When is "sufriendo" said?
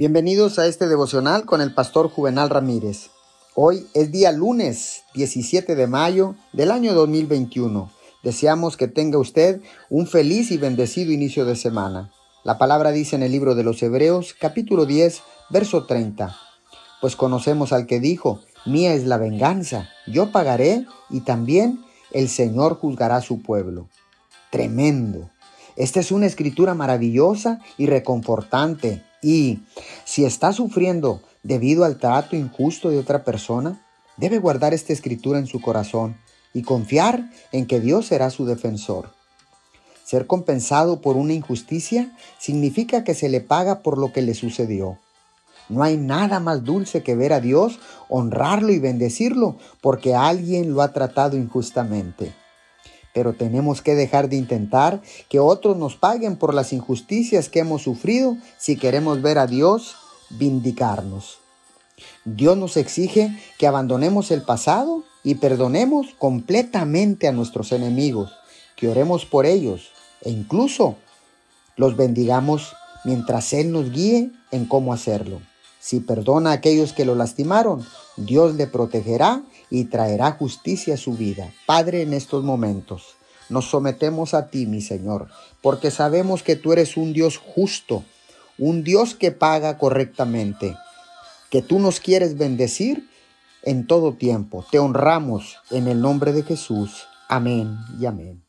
30.52-31.22